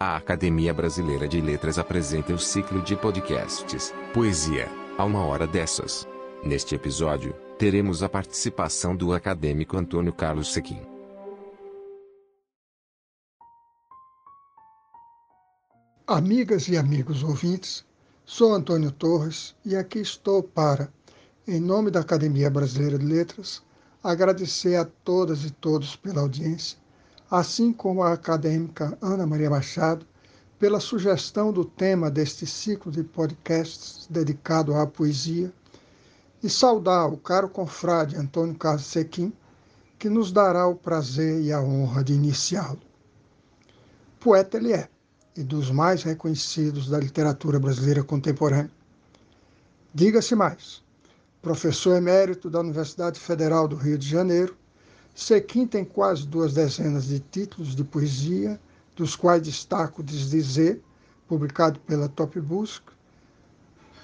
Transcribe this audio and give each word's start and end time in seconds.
A 0.00 0.14
Academia 0.14 0.72
Brasileira 0.72 1.26
de 1.26 1.40
Letras 1.40 1.76
apresenta 1.76 2.32
o 2.32 2.38
ciclo 2.38 2.80
de 2.80 2.94
podcasts 2.94 3.92
Poesia, 4.14 4.68
a 4.96 5.04
uma 5.04 5.24
hora 5.26 5.44
dessas. 5.44 6.06
Neste 6.40 6.76
episódio, 6.76 7.34
teremos 7.58 8.00
a 8.00 8.08
participação 8.08 8.94
do 8.94 9.12
acadêmico 9.12 9.76
Antônio 9.76 10.12
Carlos 10.12 10.52
Sequim. 10.52 10.80
Amigas 16.06 16.68
e 16.68 16.76
amigos 16.76 17.24
ouvintes, 17.24 17.84
sou 18.24 18.54
Antônio 18.54 18.92
Torres 18.92 19.56
e 19.64 19.74
aqui 19.74 19.98
estou 19.98 20.44
para, 20.44 20.92
em 21.44 21.58
nome 21.58 21.90
da 21.90 21.98
Academia 21.98 22.48
Brasileira 22.48 23.00
de 23.00 23.04
Letras, 23.04 23.64
agradecer 24.00 24.76
a 24.76 24.84
todas 24.84 25.44
e 25.44 25.50
todos 25.50 25.96
pela 25.96 26.20
audiência 26.20 26.78
assim 27.30 27.72
como 27.72 28.02
a 28.02 28.12
acadêmica 28.12 28.96
Ana 29.00 29.26
Maria 29.26 29.50
Machado, 29.50 30.06
pela 30.58 30.80
sugestão 30.80 31.52
do 31.52 31.64
tema 31.64 32.10
deste 32.10 32.46
ciclo 32.46 32.90
de 32.90 33.02
podcasts 33.04 34.06
dedicado 34.08 34.74
à 34.74 34.86
poesia, 34.86 35.52
e 36.42 36.48
saudar 36.48 37.12
o 37.12 37.16
caro 37.16 37.48
confrade 37.48 38.16
Antônio 38.16 38.54
Carlos 38.54 38.86
Sequim, 38.86 39.32
que 39.98 40.08
nos 40.08 40.30
dará 40.30 40.66
o 40.66 40.76
prazer 40.76 41.42
e 41.42 41.52
a 41.52 41.60
honra 41.60 42.04
de 42.04 42.12
iniciá-lo. 42.12 42.80
Poeta 44.20 44.56
ele 44.56 44.72
é, 44.72 44.88
e 45.36 45.42
dos 45.42 45.70
mais 45.70 46.02
reconhecidos 46.02 46.88
da 46.88 46.98
literatura 46.98 47.58
brasileira 47.58 48.02
contemporânea. 48.02 48.70
Diga-se 49.92 50.34
mais, 50.34 50.82
professor 51.42 51.96
emérito 51.96 52.48
da 52.48 52.60
Universidade 52.60 53.18
Federal 53.18 53.66
do 53.66 53.76
Rio 53.76 53.98
de 53.98 54.08
Janeiro, 54.08 54.56
Sequim 55.20 55.66
tem 55.66 55.84
quase 55.84 56.24
duas 56.24 56.54
dezenas 56.54 57.08
de 57.08 57.18
títulos 57.18 57.74
de 57.74 57.82
poesia, 57.82 58.58
dos 58.94 59.16
quais 59.16 59.42
destaco 59.42 60.00
Desdizer, 60.00 60.80
publicado 61.26 61.80
pela 61.80 62.08
Top 62.08 62.40
Busc, 62.40 62.84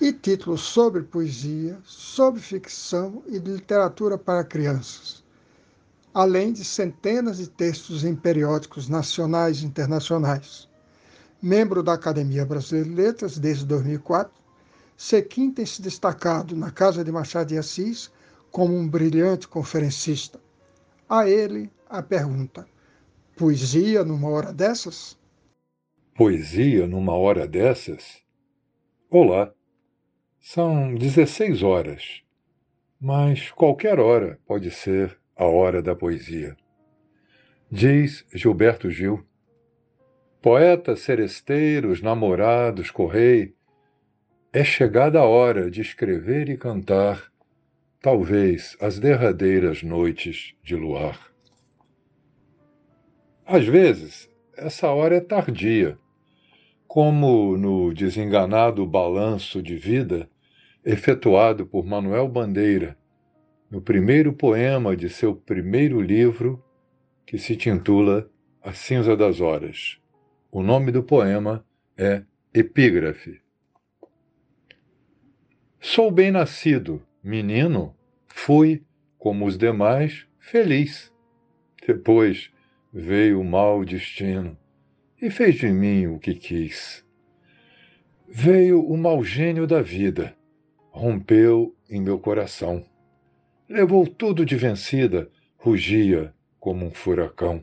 e 0.00 0.12
títulos 0.12 0.62
sobre 0.62 1.02
poesia, 1.04 1.78
sobre 1.84 2.40
ficção 2.40 3.22
e 3.28 3.38
de 3.38 3.52
literatura 3.52 4.18
para 4.18 4.42
crianças, 4.42 5.22
além 6.12 6.52
de 6.52 6.64
centenas 6.64 7.36
de 7.36 7.46
textos 7.46 8.02
em 8.02 8.16
periódicos 8.16 8.88
nacionais 8.88 9.62
e 9.62 9.66
internacionais. 9.66 10.68
Membro 11.40 11.80
da 11.80 11.92
Academia 11.92 12.44
Brasileira 12.44 12.88
de 12.90 12.94
Letras 12.96 13.38
desde 13.38 13.64
2004, 13.66 14.32
Sequim 14.96 15.52
tem 15.52 15.64
se 15.64 15.80
destacado 15.80 16.56
na 16.56 16.72
Casa 16.72 17.04
de 17.04 17.12
Machado 17.12 17.50
de 17.50 17.56
Assis 17.56 18.10
como 18.50 18.76
um 18.76 18.88
brilhante 18.88 19.46
conferencista 19.46 20.42
a 21.18 21.28
ele 21.28 21.70
a 21.88 22.02
pergunta: 22.02 22.66
Poesia 23.36 24.04
numa 24.04 24.28
hora 24.28 24.52
dessas? 24.52 25.16
Poesia 26.16 26.86
numa 26.86 27.14
hora 27.14 27.46
dessas? 27.46 28.22
Olá, 29.08 29.52
são 30.40 30.94
16 30.94 31.62
horas, 31.62 32.22
mas 33.00 33.50
qualquer 33.52 34.00
hora 34.00 34.40
pode 34.44 34.70
ser 34.72 35.16
a 35.36 35.44
hora 35.44 35.80
da 35.80 35.94
poesia. 35.94 36.56
Diz 37.70 38.26
Gilberto 38.32 38.90
Gil. 38.90 39.24
Poetas 40.42 41.00
seresteiros, 41.00 42.02
namorados, 42.02 42.90
correi, 42.90 43.54
é 44.52 44.62
chegada 44.62 45.20
a 45.20 45.24
hora 45.24 45.70
de 45.70 45.80
escrever 45.80 46.48
e 46.48 46.56
cantar 46.56 47.32
talvez 48.04 48.76
as 48.82 48.98
derradeiras 48.98 49.82
noites 49.82 50.54
de 50.62 50.76
luar. 50.76 51.18
Às 53.46 53.64
vezes, 53.64 54.28
essa 54.58 54.90
hora 54.90 55.16
é 55.16 55.20
tardia, 55.20 55.96
como 56.86 57.56
no 57.56 57.94
desenganado 57.94 58.86
balanço 58.86 59.62
de 59.62 59.78
vida 59.78 60.28
efetuado 60.84 61.64
por 61.64 61.86
Manuel 61.86 62.28
Bandeira, 62.28 62.94
no 63.70 63.80
primeiro 63.80 64.34
poema 64.34 64.94
de 64.94 65.08
seu 65.08 65.34
primeiro 65.34 65.98
livro, 65.98 66.62
que 67.24 67.38
se 67.38 67.56
titula 67.56 68.30
A 68.62 68.74
Cinza 68.74 69.16
das 69.16 69.40
Horas. 69.40 69.98
O 70.52 70.62
nome 70.62 70.92
do 70.92 71.02
poema 71.02 71.64
é 71.96 72.22
Epígrafe. 72.52 73.40
Sou 75.80 76.10
bem 76.10 76.30
nascido, 76.30 77.02
menino, 77.24 77.96
fui, 78.26 78.84
como 79.18 79.46
os 79.46 79.56
demais, 79.56 80.26
feliz. 80.38 81.10
Depois 81.86 82.52
veio 82.92 83.40
o 83.40 83.44
mau 83.44 83.82
destino 83.82 84.56
e 85.20 85.30
fez 85.30 85.54
de 85.54 85.68
mim 85.68 86.06
o 86.06 86.18
que 86.18 86.34
quis. 86.34 87.02
Veio 88.28 88.84
o 88.86 88.96
mau 88.98 89.24
gênio 89.24 89.66
da 89.66 89.80
vida, 89.80 90.36
rompeu 90.90 91.74
em 91.88 92.00
meu 92.00 92.18
coração. 92.18 92.84
Levou 93.68 94.06
tudo 94.06 94.44
de 94.44 94.56
vencida, 94.56 95.30
rugia 95.56 96.34
como 96.60 96.84
um 96.84 96.90
furacão. 96.90 97.62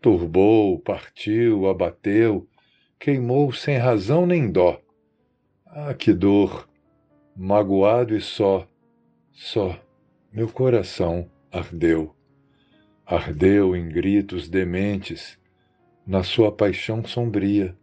Turbou, 0.00 0.78
partiu, 0.78 1.68
abateu, 1.68 2.48
queimou 3.00 3.52
sem 3.52 3.76
razão 3.76 4.26
nem 4.26 4.50
dó. 4.50 4.80
Ah, 5.66 5.92
que 5.92 6.12
dor! 6.12 6.69
Magoado 7.42 8.14
e 8.14 8.20
só, 8.20 8.68
só 9.32 9.82
meu 10.30 10.46
coração 10.46 11.26
ardeu. 11.50 12.14
Ardeu 13.06 13.74
em 13.74 13.88
gritos 13.88 14.46
dementes, 14.46 15.38
na 16.06 16.22
sua 16.22 16.52
paixão 16.52 17.02
sombria. 17.02 17.74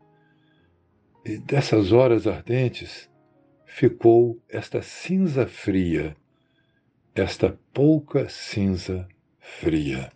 E 1.26 1.40
dessas 1.40 1.92
horas 1.92 2.28
ardentes 2.28 3.10
ficou 3.66 4.40
esta 4.48 4.84
cinza 4.84 5.48
fria, 5.48 6.16
esta 7.16 7.58
pouca 7.74 8.30
cinza 8.30 9.08
fria. 9.40 10.12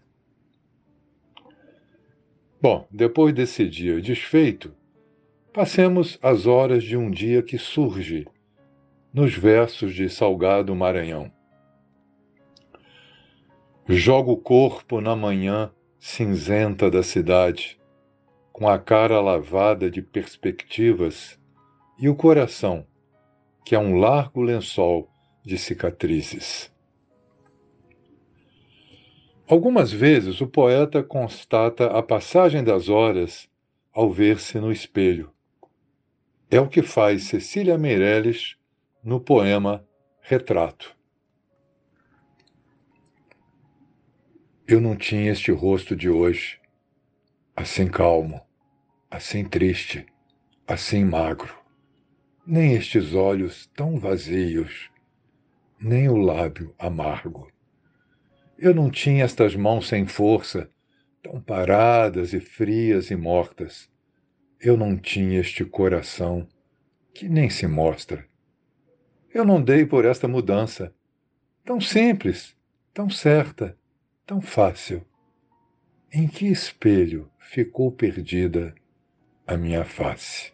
Bom, 2.62 2.88
depois 2.92 3.34
desse 3.34 3.68
dia 3.68 4.00
desfeito, 4.00 4.72
passemos 5.52 6.20
as 6.22 6.46
horas 6.46 6.84
de 6.84 6.96
um 6.96 7.10
dia 7.10 7.42
que 7.42 7.58
surge 7.58 8.28
nos 9.14 9.36
versos 9.36 9.94
de 9.94 10.10
Salgado 10.10 10.74
Maranhão. 10.74 11.30
Joga 13.88 14.32
o 14.32 14.38
corpo 14.38 15.02
na 15.02 15.16
manhã 15.18 15.70
cinzenta 16.00 16.90
da 16.90 17.04
cidade, 17.04 17.78
com 18.54 18.70
a 18.70 18.80
cara 18.80 19.20
lavada 19.20 19.92
de 19.92 20.02
perspectivas 20.02 21.38
e 22.00 22.08
o 22.08 22.16
coração, 22.16 22.88
que 23.66 23.76
é 23.76 23.80
um 23.80 23.98
largo 23.98 24.42
lençol 24.42 25.10
de 25.44 25.58
cicatrizes. 25.58 26.74
Algumas 29.46 29.92
vezes 29.92 30.40
o 30.40 30.48
poeta 30.48 31.04
constata 31.04 31.88
a 31.88 32.02
passagem 32.02 32.64
das 32.64 32.88
horas 32.88 33.50
ao 33.92 34.10
ver-se 34.10 34.58
no 34.58 34.72
espelho. 34.72 35.30
É 36.50 36.62
o 36.62 36.70
que 36.70 36.82
faz 36.82 37.24
Cecília 37.26 37.78
Meirelles 37.78 38.56
no 39.04 39.20
poema 39.20 39.84
Retrato. 40.22 40.96
Eu 44.68 44.80
não 44.80 44.96
tinha 44.96 45.32
este 45.32 45.52
rosto 45.52 45.96
de 45.96 46.08
hoje, 46.08 46.60
assim 47.56 47.88
calmo, 47.88 48.40
assim 49.10 49.44
triste, 49.44 50.06
assim 50.68 51.04
magro, 51.04 51.52
nem 52.46 52.76
estes 52.76 53.16
olhos 53.16 53.66
tão 53.76 54.00
vazios, 54.00 54.92
nem 55.80 56.08
o 56.08 56.18
lábio 56.18 56.76
amargo. 56.78 57.52
Eu 58.56 58.76
não 58.76 58.92
tinha 58.92 59.24
estas 59.24 59.56
mãos 59.56 59.88
sem 59.88 60.06
força, 60.06 60.70
tão 61.24 61.42
paradas 61.42 62.34
e 62.34 62.40
frias 62.40 63.10
e 63.10 63.16
mortas. 63.16 63.90
Eu 64.60 64.78
não 64.78 64.96
tinha 64.96 65.40
este 65.40 65.66
coração 65.66 66.48
que 67.16 67.28
nem 67.28 67.50
se 67.50 67.66
mostra 67.66 68.30
eu 69.34 69.46
não 69.46 69.62
dei 69.62 69.86
por 69.86 70.06
esta 70.06 70.28
mudança. 70.28 70.94
Tão 71.64 71.80
simples, 71.80 72.56
tão 72.94 73.10
certa, 73.10 73.78
tão 74.26 74.42
fácil. 74.42 75.06
Em 76.12 76.28
que 76.28 76.48
espelho 76.48 77.30
ficou 77.40 77.92
perdida 77.92 78.76
a 79.48 79.56
minha 79.56 79.86
face? 79.86 80.52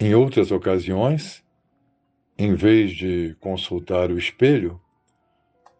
Em 0.00 0.14
outras 0.14 0.50
ocasiões, 0.50 1.44
em 2.36 2.54
vez 2.54 2.92
de 2.92 3.36
consultar 3.38 4.10
o 4.10 4.18
espelho, 4.18 4.80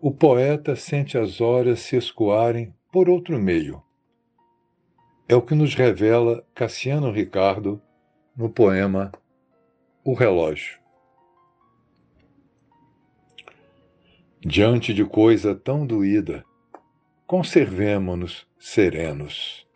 o 0.00 0.12
poeta 0.12 0.76
sente 0.76 1.16
as 1.16 1.40
horas 1.40 1.80
se 1.80 1.96
escoarem 1.96 2.74
por 2.92 3.08
outro 3.08 3.38
meio. 3.38 3.82
É 5.28 5.34
o 5.34 5.42
que 5.42 5.54
nos 5.54 5.74
revela 5.74 6.46
Cassiano 6.54 7.10
Ricardo 7.10 7.80
no 8.36 8.50
poema 8.50 9.10
o 10.04 10.14
relógio. 10.14 10.80
Diante 14.40 14.92
de 14.92 15.04
coisa 15.04 15.54
tão 15.54 15.86
doída, 15.86 16.44
conservemo-nos 17.26 18.46
serenos. 18.58 19.66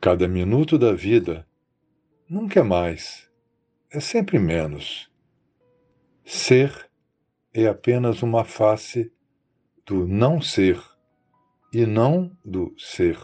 Cada 0.00 0.28
minuto 0.28 0.78
da 0.78 0.92
vida 0.92 1.48
nunca 2.28 2.60
é 2.60 2.62
mais, 2.62 3.30
é 3.90 3.98
sempre 3.98 4.38
menos. 4.38 5.10
Ser 6.22 6.90
é 7.54 7.66
apenas 7.66 8.22
uma 8.22 8.44
face 8.44 9.10
do 9.86 10.06
não 10.06 10.42
ser 10.42 10.78
e 11.72 11.86
não 11.86 12.36
do 12.44 12.74
ser. 12.76 13.18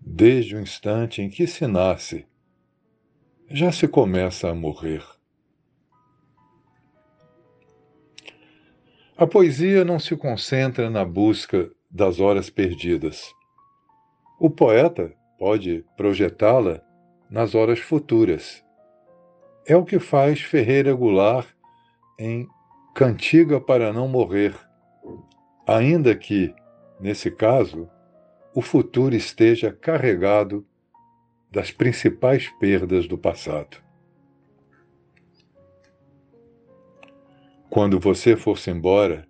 Desde 0.00 0.54
o 0.54 0.60
instante 0.60 1.20
em 1.20 1.28
que 1.28 1.46
se 1.46 1.66
nasce, 1.66 2.28
já 3.56 3.70
se 3.70 3.86
começa 3.86 4.50
a 4.50 4.54
morrer. 4.54 5.00
A 9.16 9.28
poesia 9.28 9.84
não 9.84 10.00
se 10.00 10.16
concentra 10.16 10.90
na 10.90 11.04
busca 11.04 11.70
das 11.88 12.18
horas 12.18 12.50
perdidas. 12.50 13.32
O 14.40 14.50
poeta 14.50 15.14
pode 15.38 15.84
projetá-la 15.96 16.80
nas 17.30 17.54
horas 17.54 17.78
futuras. 17.78 18.60
É 19.64 19.76
o 19.76 19.84
que 19.84 20.00
faz 20.00 20.40
Ferreira 20.40 20.92
Goulart 20.92 21.46
em 22.18 22.48
Cantiga 22.92 23.60
para 23.60 23.92
não 23.92 24.08
morrer, 24.08 24.52
ainda 25.64 26.12
que, 26.16 26.52
nesse 26.98 27.30
caso, 27.30 27.88
o 28.52 28.60
futuro 28.60 29.14
esteja 29.14 29.70
carregado 29.70 30.66
das 31.54 31.70
principais 31.70 32.48
perdas 32.58 33.06
do 33.06 33.16
passado. 33.16 33.76
Quando 37.70 38.00
você 38.00 38.36
for-se 38.36 38.70
embora, 38.70 39.24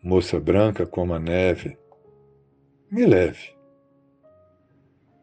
moça 0.00 0.38
branca 0.38 0.86
como 0.86 1.12
a 1.12 1.18
neve, 1.18 1.76
me 2.88 3.04
leve. 3.04 3.56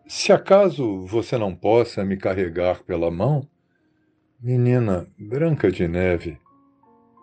Se 0.06 0.34
acaso 0.34 1.06
você 1.06 1.38
não 1.38 1.56
possa 1.56 2.04
me 2.04 2.18
carregar 2.18 2.84
pela 2.84 3.10
mão, 3.10 3.48
menina 4.42 5.08
branca 5.18 5.72
de 5.72 5.88
neve, 5.88 6.38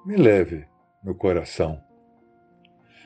me 0.07 0.17
leve 0.17 0.67
no 1.05 1.15
coração. 1.15 1.79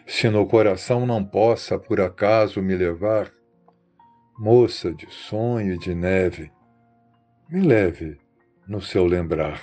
Se 0.06 0.28
no 0.28 0.46
coração 0.46 1.04
não 1.04 1.24
possa 1.24 1.80
por 1.80 2.00
acaso 2.00 2.62
me 2.62 2.76
levar, 2.76 3.32
moça 4.38 4.92
de 4.92 5.08
sonho 5.10 5.75
e 5.75 5.78
de 5.78 5.94
neve, 5.94 6.50
me 7.48 7.60
leve 7.60 8.19
no 8.66 8.81
seu 8.81 9.04
lembrar. 9.06 9.60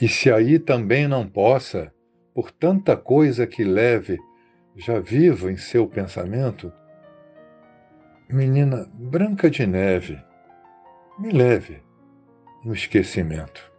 E 0.00 0.08
se 0.08 0.30
aí 0.30 0.58
também 0.58 1.06
não 1.06 1.28
possa, 1.28 1.92
por 2.34 2.50
tanta 2.50 2.96
coisa 2.96 3.46
que 3.46 3.64
leve, 3.64 4.18
já 4.76 4.98
vivo 4.98 5.50
em 5.50 5.56
seu 5.56 5.86
pensamento, 5.86 6.72
menina 8.28 8.88
branca 8.94 9.50
de 9.50 9.66
neve, 9.66 10.18
me 11.18 11.30
leve 11.30 11.82
no 12.64 12.72
esquecimento. 12.72 13.70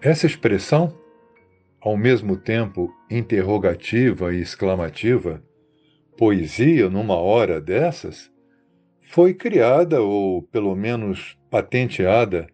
Essa 0.00 0.26
expressão, 0.26 0.96
ao 1.80 1.96
mesmo 1.96 2.36
tempo 2.36 2.92
interrogativa 3.10 4.34
e 4.34 4.40
exclamativa, 4.40 5.42
poesia 6.16 6.90
numa 6.90 7.14
hora 7.16 7.60
dessas, 7.60 8.30
foi 9.02 9.32
criada, 9.32 10.02
ou 10.02 10.42
pelo 10.42 10.74
menos 10.74 11.38
patenteada, 11.48 12.48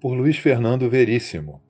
por 0.00 0.14
Luiz 0.14 0.36
Fernando 0.36 0.90
Veríssimo, 0.90 1.62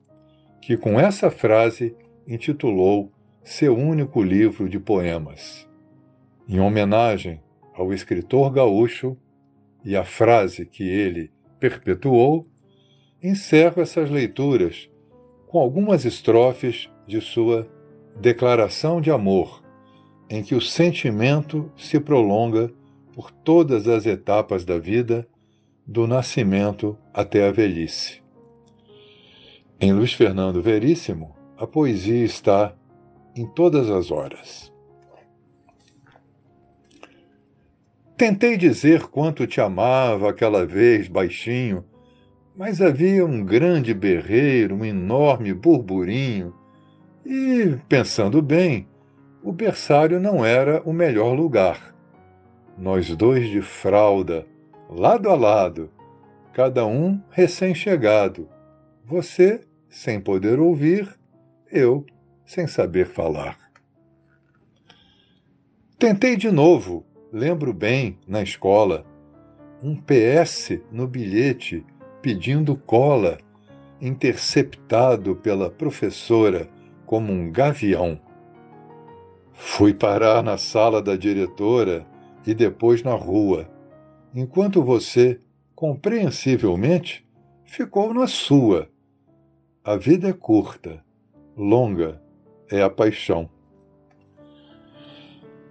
que 0.61 0.75
com 0.75 0.99
essa 0.99 1.29
frase 1.29 1.95
intitulou 2.27 3.11
seu 3.43 3.77
único 3.77 4.23
livro 4.23 4.69
de 4.69 4.79
poemas. 4.79 5.69
Em 6.47 6.59
homenagem 6.59 7.41
ao 7.73 7.93
escritor 7.93 8.51
gaúcho 8.51 9.17
e 9.83 9.95
à 9.95 10.03
frase 10.03 10.65
que 10.65 10.83
ele 10.83 11.31
perpetuou, 11.59 12.47
encerro 13.21 13.81
essas 13.81 14.09
leituras 14.09 14.89
com 15.47 15.59
algumas 15.59 16.05
estrofes 16.05 16.89
de 17.07 17.19
sua 17.21 17.67
Declaração 18.19 19.01
de 19.01 19.11
Amor, 19.11 19.63
em 20.29 20.43
que 20.43 20.55
o 20.55 20.61
sentimento 20.61 21.71
se 21.75 21.99
prolonga 21.99 22.71
por 23.13 23.31
todas 23.31 23.87
as 23.87 24.05
etapas 24.05 24.65
da 24.65 24.77
vida, 24.77 25.27
do 25.85 26.07
nascimento 26.07 26.97
até 27.13 27.47
a 27.47 27.51
velhice. 27.51 28.21
Em 29.79 29.91
Luiz 29.91 30.13
Fernando 30.13 30.61
Veríssimo, 30.61 31.35
a 31.57 31.67
poesia 31.67 32.23
está 32.23 32.75
em 33.35 33.45
todas 33.45 33.89
as 33.89 34.11
horas. 34.11 34.71
Tentei 38.15 38.55
dizer 38.55 39.07
quanto 39.07 39.45
te 39.45 39.59
amava 39.59 40.29
aquela 40.29 40.65
vez 40.65 41.07
baixinho, 41.07 41.83
mas 42.55 42.79
havia 42.79 43.25
um 43.25 43.43
grande 43.43 43.93
berreiro, 43.93 44.75
um 44.75 44.85
enorme 44.85 45.53
burburinho, 45.53 46.53
e, 47.25 47.77
pensando 47.87 48.41
bem, 48.41 48.87
o 49.41 49.51
berçário 49.51 50.19
não 50.19 50.43
era 50.43 50.81
o 50.83 50.93
melhor 50.93 51.33
lugar. 51.33 51.93
Nós 52.77 53.15
dois 53.15 53.49
de 53.49 53.61
fralda, 53.61 54.45
lado 54.89 55.29
a 55.29 55.35
lado, 55.35 55.89
cada 56.53 56.85
um 56.85 57.21
recém-chegado, 57.29 58.47
você 59.05 59.61
sem 59.89 60.19
poder 60.19 60.59
ouvir, 60.59 61.07
eu 61.71 62.05
sem 62.45 62.67
saber 62.67 63.05
falar. 63.05 63.57
Tentei 65.99 66.35
de 66.35 66.51
novo, 66.51 67.05
lembro 67.31 67.73
bem, 67.73 68.17
na 68.27 68.41
escola, 68.41 69.05
um 69.81 69.95
PS 69.95 70.79
no 70.91 71.07
bilhete 71.07 71.85
pedindo 72.21 72.75
cola, 72.75 73.37
interceptado 74.01 75.35
pela 75.35 75.69
professora 75.69 76.67
como 77.05 77.31
um 77.31 77.51
gavião. 77.51 78.19
Fui 79.53 79.93
parar 79.93 80.43
na 80.43 80.57
sala 80.57 81.01
da 81.01 81.15
diretora 81.15 82.05
e 82.45 82.53
depois 82.53 83.03
na 83.03 83.13
rua, 83.13 83.69
enquanto 84.33 84.83
você, 84.83 85.39
compreensivelmente, 85.75 87.25
ficou 87.63 88.13
na 88.13 88.27
sua, 88.27 88.89
a 89.83 89.95
vida 89.95 90.29
é 90.29 90.33
curta, 90.33 91.03
longa 91.57 92.21
é 92.71 92.81
a 92.81 92.89
paixão. 92.89 93.49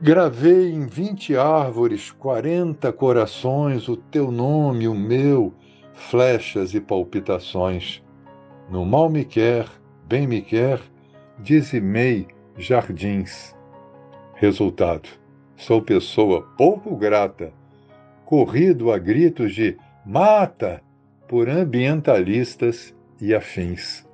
Gravei 0.01 0.73
em 0.73 0.87
vinte 0.87 1.37
árvores, 1.37 2.11
quarenta 2.11 2.93
corações, 2.93 3.89
o 3.89 3.97
teu 3.97 4.33
nome, 4.33 4.89
o 4.89 4.95
meu, 4.95 5.55
flechas 5.95 6.75
e 6.75 6.81
palpitações. 6.81 8.03
No 8.69 8.85
mal 8.85 9.09
me 9.09 9.25
quer, 9.25 9.67
bem 10.07 10.27
me 10.27 10.43
quer, 10.43 10.81
dizimei 11.43 12.29
jardins. 12.57 13.55
Resultado: 14.35 15.09
sou 15.57 15.83
pessoa 15.83 16.43
pouco 16.57 16.97
grata, 16.97 17.53
corrido 18.25 18.93
a 18.93 18.99
gritos 18.99 19.55
de 19.55 19.77
mata 20.07 20.83
por 21.29 21.49
ambientalistas 21.49 22.95
e 23.21 23.35
afins. 23.35 24.07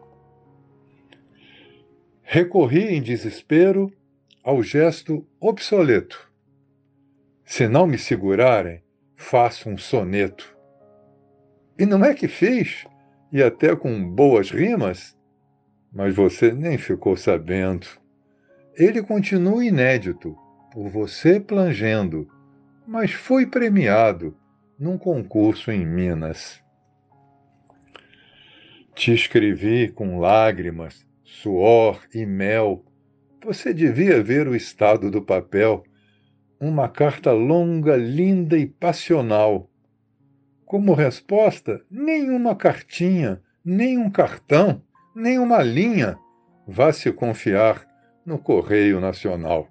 Recorri 2.22 2.94
em 2.94 3.02
desespero 3.02 3.90
ao 4.42 4.62
gesto 4.62 5.26
obsoleto. 5.40 6.30
Se 7.44 7.66
não 7.66 7.86
me 7.86 7.96
segurarem, 7.96 8.82
faço 9.16 9.70
um 9.70 9.78
soneto. 9.78 10.56
E 11.78 11.86
não 11.86 12.04
é 12.04 12.14
que 12.14 12.28
fiz, 12.28 12.86
e 13.32 13.42
até 13.42 13.74
com 13.74 14.06
boas 14.10 14.50
rimas, 14.50 15.17
mas 15.92 16.14
você 16.14 16.52
nem 16.52 16.78
ficou 16.78 17.16
sabendo. 17.16 17.86
Ele 18.76 19.02
continua 19.02 19.64
inédito, 19.64 20.36
por 20.72 20.88
você 20.88 21.40
plangendo, 21.40 22.28
mas 22.86 23.12
foi 23.12 23.46
premiado 23.46 24.36
num 24.78 24.96
concurso 24.96 25.70
em 25.70 25.84
Minas. 25.84 26.62
Te 28.94 29.12
escrevi 29.12 29.88
com 29.88 30.18
lágrimas, 30.18 31.06
suor 31.24 32.00
e 32.14 32.26
mel. 32.26 32.84
Você 33.44 33.72
devia 33.72 34.22
ver 34.22 34.48
o 34.48 34.56
estado 34.56 35.10
do 35.10 35.22
papel. 35.22 35.84
Uma 36.60 36.88
carta 36.88 37.32
longa, 37.32 37.96
linda 37.96 38.58
e 38.58 38.66
passional. 38.66 39.70
Como 40.64 40.94
resposta, 40.94 41.80
nenhuma 41.90 42.56
cartinha, 42.56 43.40
nem 43.64 43.96
um 43.96 44.10
cartão, 44.10 44.82
nem 45.14 45.38
uma 45.38 45.62
linha. 45.62 46.18
Vá 46.66 46.92
se 46.92 47.10
confiar 47.12 47.86
no 48.24 48.38
Correio 48.38 49.00
Nacional. 49.00 49.68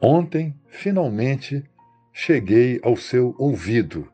Ontem, 0.00 0.54
finalmente, 0.68 1.64
cheguei 2.12 2.80
ao 2.82 2.96
seu 2.96 3.34
ouvido. 3.38 4.10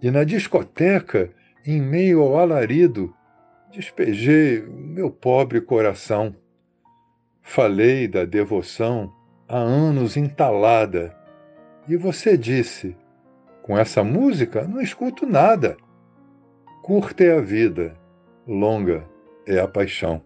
E 0.00 0.10
na 0.10 0.24
discoteca 0.24 1.30
em 1.64 1.80
meio 1.80 2.22
ao 2.22 2.38
alarido, 2.38 3.14
despejei 3.70 4.62
meu 4.62 5.10
pobre 5.10 5.60
coração. 5.60 6.34
Falei 7.40 8.08
da 8.08 8.24
devoção 8.24 9.12
há 9.48 9.58
anos 9.58 10.16
entalada. 10.16 11.16
E 11.86 11.96
você 11.96 12.36
disse: 12.36 12.96
com 13.62 13.78
essa 13.78 14.02
música 14.02 14.64
não 14.64 14.80
escuto 14.80 15.24
nada. 15.24 15.76
Curta 16.82 17.22
é 17.22 17.36
a 17.36 17.40
vida, 17.40 17.94
longa 18.46 19.08
é 19.46 19.58
a 19.58 19.68
paixão. 19.68 20.22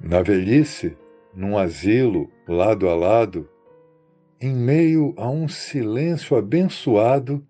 Na 0.00 0.22
velhice, 0.22 0.96
num 1.34 1.56
asilo, 1.56 2.30
lado 2.46 2.88
a 2.88 2.94
lado, 2.94 3.48
em 4.40 4.54
meio 4.54 5.14
a 5.16 5.28
um 5.28 5.48
silêncio 5.48 6.36
abençoado, 6.36 7.46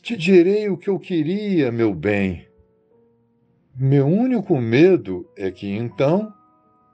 te 0.00 0.16
direi 0.16 0.68
o 0.68 0.76
que 0.76 0.88
eu 0.88 0.98
queria, 0.98 1.70
meu 1.70 1.94
bem. 1.94 2.48
Meu 3.76 4.06
único 4.06 4.58
medo 4.58 5.28
é 5.36 5.50
que 5.50 5.68
então, 5.68 6.32